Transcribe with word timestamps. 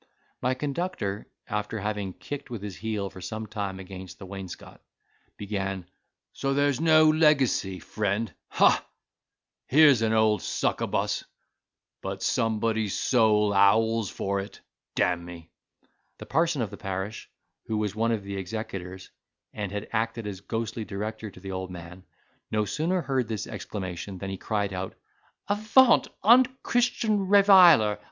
My 0.41 0.55
conductor, 0.55 1.27
after 1.47 1.77
having 1.77 2.13
kicked 2.13 2.49
with 2.49 2.63
his 2.63 2.75
heel 2.77 3.11
for 3.11 3.21
some 3.21 3.45
time 3.45 3.79
against 3.79 4.17
the 4.17 4.25
wainscot, 4.25 4.81
began: 5.37 5.85
"So 6.33 6.55
there's 6.55 6.81
no 6.81 7.09
legacy, 7.11 7.77
friend, 7.77 8.33
ha!—here's 8.47 10.01
an 10.01 10.13
old 10.13 10.41
succubus; 10.41 11.23
but 12.01 12.23
somebody's 12.23 12.97
soul 12.97 13.53
howls 13.53 14.09
for 14.09 14.39
it, 14.39 14.59
d—n 14.95 15.23
me!" 15.23 15.51
The 16.17 16.25
parson 16.25 16.63
of 16.63 16.71
the 16.71 16.77
parish, 16.77 17.29
who 17.67 17.77
was 17.77 17.95
one 17.95 18.11
of 18.11 18.23
the 18.23 18.37
executors, 18.37 19.11
and 19.53 19.71
had 19.71 19.87
acted 19.91 20.25
as 20.25 20.41
ghostly 20.41 20.83
director 20.83 21.29
to 21.29 21.39
the 21.39 21.51
old 21.51 21.69
man, 21.69 22.01
no 22.49 22.65
sooner 22.65 23.03
heard 23.03 23.27
this 23.27 23.45
exclamation 23.45 24.17
than 24.17 24.31
he 24.31 24.37
cried 24.37 24.73
out, 24.73 24.95
"Avaunt, 25.47 26.07
unchristian 26.23 27.27
reviler! 27.27 27.99